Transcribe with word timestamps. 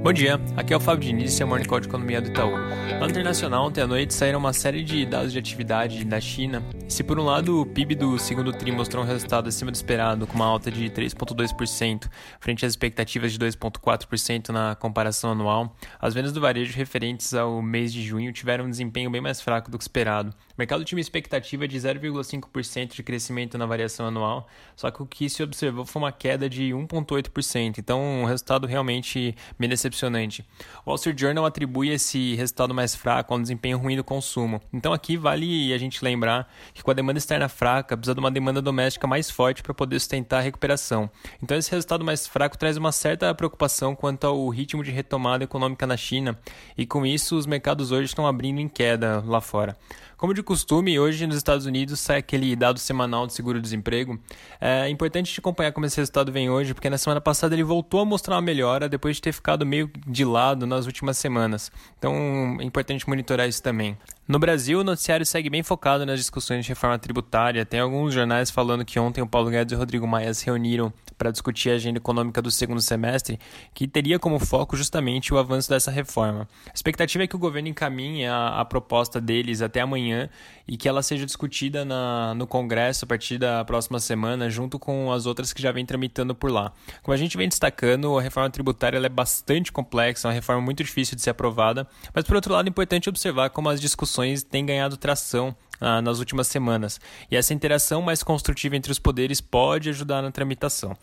Bom 0.00 0.12
dia, 0.12 0.40
aqui 0.56 0.72
é 0.72 0.76
o 0.76 0.80
Fábio 0.80 1.08
Diniz 1.08 1.40
é 1.40 1.44
o 1.44 1.48
Morning 1.48 1.66
Call 1.66 1.80
de 1.80 1.88
Economia 1.88 2.20
do 2.20 2.28
Itaú. 2.28 2.52
Lá 2.52 3.06
internacional, 3.08 3.66
ontem 3.66 3.80
à 3.80 3.86
noite 3.86 4.14
saíram 4.14 4.38
uma 4.38 4.52
série 4.52 4.84
de 4.84 5.04
dados 5.04 5.32
de 5.32 5.38
atividade 5.40 6.04
da 6.04 6.20
China. 6.20 6.62
Se 6.88 7.02
por 7.02 7.18
um 7.18 7.24
lado 7.24 7.60
o 7.60 7.66
PIB 7.66 7.96
do 7.96 8.16
segundo 8.16 8.52
TRI 8.52 8.70
mostrou 8.70 9.02
um 9.02 9.06
resultado 9.06 9.48
acima 9.48 9.72
do 9.72 9.74
esperado, 9.74 10.24
com 10.24 10.34
uma 10.34 10.46
alta 10.46 10.70
de 10.70 10.88
3,2%, 10.88 12.08
frente 12.40 12.64
às 12.64 12.72
expectativas 12.72 13.32
de 13.32 13.38
2,4% 13.40 14.50
na 14.50 14.76
comparação 14.76 15.32
anual, 15.32 15.76
as 16.00 16.14
vendas 16.14 16.32
do 16.32 16.40
varejo 16.40 16.76
referentes 16.76 17.34
ao 17.34 17.60
mês 17.60 17.92
de 17.92 18.02
junho 18.02 18.32
tiveram 18.32 18.66
um 18.66 18.70
desempenho 18.70 19.10
bem 19.10 19.20
mais 19.20 19.40
fraco 19.40 19.68
do 19.68 19.76
que 19.76 19.84
esperado. 19.84 20.30
O 20.30 20.54
mercado 20.56 20.84
tinha 20.84 20.96
uma 20.96 21.02
expectativa 21.02 21.66
de 21.66 21.76
0,5% 21.76 22.94
de 22.94 23.02
crescimento 23.02 23.58
na 23.58 23.66
variação 23.66 24.06
anual, 24.06 24.48
só 24.76 24.90
que 24.90 25.02
o 25.02 25.06
que 25.06 25.28
se 25.28 25.42
observou 25.42 25.84
foi 25.84 26.02
uma 26.02 26.12
queda 26.12 26.48
de 26.48 26.70
1,8%, 26.70 27.78
então 27.78 28.00
um 28.00 28.24
resultado 28.24 28.66
realmente 28.66 29.34
bem 29.58 29.68
decepcionante. 29.88 30.44
O 30.84 30.90
Wall 30.90 30.96
Street 30.96 31.18
Journal 31.18 31.44
atribui 31.44 31.90
esse 31.90 32.34
resultado 32.34 32.74
mais 32.74 32.94
fraco 32.94 33.34
a 33.34 33.36
um 33.36 33.42
desempenho 33.42 33.78
ruim 33.78 33.96
do 33.96 34.04
consumo. 34.04 34.60
Então 34.72 34.92
aqui 34.92 35.16
vale 35.16 35.72
a 35.72 35.78
gente 35.78 36.04
lembrar 36.04 36.52
que 36.72 36.82
com 36.82 36.90
a 36.90 36.94
demanda 36.94 37.18
externa 37.18 37.48
fraca, 37.48 37.96
precisa 37.96 38.14
de 38.14 38.20
uma 38.20 38.30
demanda 38.30 38.62
doméstica 38.62 39.06
mais 39.06 39.30
forte 39.30 39.62
para 39.62 39.74
poder 39.74 39.98
sustentar 39.98 40.38
a 40.38 40.42
recuperação. 40.42 41.10
Então 41.42 41.56
esse 41.56 41.70
resultado 41.70 42.04
mais 42.04 42.26
fraco 42.26 42.56
traz 42.56 42.76
uma 42.76 42.92
certa 42.92 43.34
preocupação 43.34 43.94
quanto 43.94 44.26
ao 44.26 44.48
ritmo 44.48 44.84
de 44.84 44.90
retomada 44.90 45.44
econômica 45.44 45.86
na 45.86 45.96
China, 45.96 46.38
e 46.76 46.86
com 46.86 47.04
isso 47.04 47.36
os 47.36 47.46
mercados 47.46 47.90
hoje 47.90 48.06
estão 48.06 48.26
abrindo 48.26 48.60
em 48.60 48.68
queda 48.68 49.22
lá 49.26 49.40
fora. 49.40 49.76
Como 50.18 50.34
de 50.34 50.42
costume, 50.42 50.98
hoje 50.98 51.28
nos 51.28 51.36
Estados 51.36 51.64
Unidos 51.64 52.00
sai 52.00 52.18
aquele 52.18 52.56
dado 52.56 52.80
semanal 52.80 53.24
de 53.24 53.32
seguro-desemprego. 53.32 54.18
É 54.60 54.88
importante 54.88 55.32
te 55.32 55.38
acompanhar 55.38 55.70
como 55.70 55.86
esse 55.86 55.96
resultado 55.96 56.32
vem 56.32 56.50
hoje, 56.50 56.74
porque 56.74 56.90
na 56.90 56.98
semana 56.98 57.20
passada 57.20 57.54
ele 57.54 57.62
voltou 57.62 58.00
a 58.00 58.04
mostrar 58.04 58.34
uma 58.34 58.42
melhora 58.42 58.88
depois 58.88 59.14
de 59.14 59.22
ter 59.22 59.32
ficado 59.32 59.64
meio 59.64 59.77
de 60.06 60.24
lado 60.24 60.66
nas 60.66 60.86
últimas 60.86 61.18
semanas. 61.18 61.70
Então 61.98 62.58
é 62.60 62.64
importante 62.64 63.08
monitorar 63.08 63.48
isso 63.48 63.62
também. 63.62 63.96
No 64.28 64.38
Brasil, 64.38 64.80
o 64.80 64.84
noticiário 64.84 65.24
segue 65.24 65.48
bem 65.48 65.62
focado 65.62 66.04
nas 66.04 66.18
discussões 66.18 66.62
de 66.62 66.68
reforma 66.68 66.98
tributária. 66.98 67.64
Tem 67.64 67.80
alguns 67.80 68.12
jornais 68.12 68.50
falando 68.50 68.84
que 68.84 69.00
ontem 69.00 69.22
o 69.22 69.26
Paulo 69.26 69.48
Guedes 69.48 69.72
e 69.72 69.74
o 69.74 69.78
Rodrigo 69.78 70.06
Maia 70.06 70.34
se 70.34 70.44
reuniram 70.44 70.92
para 71.16 71.30
discutir 71.30 71.70
a 71.70 71.76
agenda 71.76 71.96
econômica 71.96 72.42
do 72.42 72.50
segundo 72.50 72.82
semestre, 72.82 73.40
que 73.72 73.88
teria 73.88 74.18
como 74.18 74.38
foco 74.38 74.76
justamente 74.76 75.32
o 75.32 75.38
avanço 75.38 75.70
dessa 75.70 75.90
reforma. 75.90 76.46
A 76.66 76.72
expectativa 76.74 77.24
é 77.24 77.26
que 77.26 77.34
o 77.34 77.38
governo 77.38 77.68
encaminhe 77.68 78.26
a, 78.26 78.60
a 78.60 78.64
proposta 78.66 79.18
deles 79.18 79.62
até 79.62 79.80
amanhã 79.80 80.28
e 80.68 80.76
que 80.76 80.86
ela 80.86 81.02
seja 81.02 81.24
discutida 81.24 81.82
na, 81.82 82.34
no 82.34 82.46
Congresso 82.46 83.06
a 83.06 83.08
partir 83.08 83.38
da 83.38 83.64
próxima 83.64 83.98
semana, 83.98 84.50
junto 84.50 84.78
com 84.78 85.10
as 85.10 85.24
outras 85.24 85.54
que 85.54 85.62
já 85.62 85.72
vem 85.72 85.86
tramitando 85.86 86.34
por 86.34 86.50
lá. 86.50 86.70
Como 87.02 87.14
a 87.14 87.16
gente 87.16 87.38
vem 87.38 87.48
destacando, 87.48 88.18
a 88.18 88.20
reforma 88.20 88.50
tributária 88.50 88.98
é 88.98 89.08
bastante 89.08 89.72
complexa, 89.72 90.28
é 90.28 90.28
uma 90.28 90.34
reforma 90.34 90.60
muito 90.60 90.84
difícil 90.84 91.16
de 91.16 91.22
ser 91.22 91.30
aprovada, 91.30 91.88
mas 92.12 92.24
por 92.24 92.36
outro 92.36 92.52
lado 92.52 92.66
é 92.66 92.68
importante 92.68 93.08
observar 93.08 93.48
como 93.48 93.70
as 93.70 93.80
discussões 93.80 94.17
têm 94.42 94.64
ganhado 94.64 94.96
tração 94.96 95.54
ah, 95.80 96.02
nas 96.02 96.18
últimas 96.18 96.48
semanas. 96.48 97.00
E 97.30 97.36
essa 97.36 97.54
interação 97.54 98.02
mais 98.02 98.22
construtiva 98.22 98.76
entre 98.76 98.90
os 98.90 98.98
poderes 98.98 99.40
pode 99.40 99.88
ajudar 99.88 100.22
na 100.22 100.30
tramitação. 100.30 100.96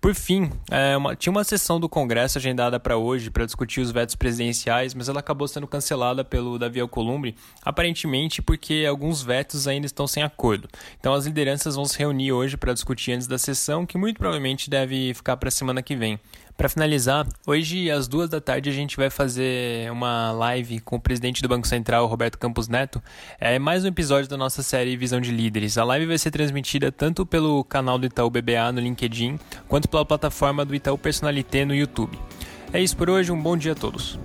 Por 0.00 0.14
fim, 0.14 0.50
é, 0.70 0.96
uma, 0.96 1.16
tinha 1.16 1.30
uma 1.30 1.44
sessão 1.44 1.80
do 1.80 1.88
Congresso 1.88 2.38
agendada 2.38 2.78
para 2.78 2.96
hoje 2.96 3.30
para 3.30 3.44
discutir 3.44 3.80
os 3.80 3.90
vetos 3.90 4.14
presidenciais, 4.14 4.94
mas 4.94 5.08
ela 5.08 5.20
acabou 5.20 5.48
sendo 5.48 5.66
cancelada 5.66 6.24
pelo 6.24 6.58
Davi 6.58 6.80
Alcolumbre, 6.80 7.34
aparentemente 7.64 8.40
porque 8.40 8.86
alguns 8.88 9.22
vetos 9.22 9.66
ainda 9.66 9.86
estão 9.86 10.06
sem 10.06 10.22
acordo. 10.22 10.68
Então 10.98 11.12
as 11.12 11.26
lideranças 11.26 11.74
vão 11.74 11.84
se 11.84 11.98
reunir 11.98 12.32
hoje 12.32 12.56
para 12.56 12.72
discutir 12.72 13.12
antes 13.12 13.26
da 13.26 13.38
sessão, 13.38 13.84
que 13.84 13.98
muito 13.98 14.18
provavelmente 14.18 14.70
deve 14.70 15.12
ficar 15.14 15.36
para 15.36 15.48
a 15.48 15.52
semana 15.52 15.82
que 15.82 15.96
vem. 15.96 16.18
Para 16.60 16.68
finalizar, 16.68 17.26
hoje 17.46 17.90
às 17.90 18.06
duas 18.06 18.28
da 18.28 18.38
tarde 18.38 18.68
a 18.68 18.72
gente 18.72 18.94
vai 18.94 19.08
fazer 19.08 19.90
uma 19.90 20.30
live 20.32 20.78
com 20.80 20.96
o 20.96 21.00
presidente 21.00 21.40
do 21.40 21.48
Banco 21.48 21.66
Central, 21.66 22.06
Roberto 22.06 22.38
Campos 22.38 22.68
Neto. 22.68 23.02
É 23.40 23.58
mais 23.58 23.82
um 23.82 23.88
episódio 23.88 24.28
da 24.28 24.36
nossa 24.36 24.62
série 24.62 24.94
Visão 24.94 25.22
de 25.22 25.30
Líderes. 25.30 25.78
A 25.78 25.84
live 25.84 26.04
vai 26.04 26.18
ser 26.18 26.30
transmitida 26.30 26.92
tanto 26.92 27.24
pelo 27.24 27.64
canal 27.64 27.98
do 27.98 28.04
Itaú 28.04 28.28
BBA 28.28 28.72
no 28.72 28.80
LinkedIn, 28.80 29.38
quanto 29.66 29.88
pela 29.88 30.04
plataforma 30.04 30.62
do 30.62 30.74
Itaú 30.74 30.98
Personalité 30.98 31.64
no 31.64 31.74
YouTube. 31.74 32.18
É 32.74 32.78
isso 32.78 32.94
por 32.94 33.08
hoje, 33.08 33.32
um 33.32 33.40
bom 33.40 33.56
dia 33.56 33.72
a 33.72 33.74
todos. 33.74 34.18